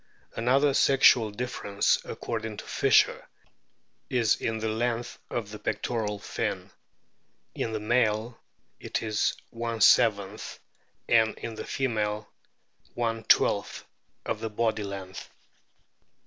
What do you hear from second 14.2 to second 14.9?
of the body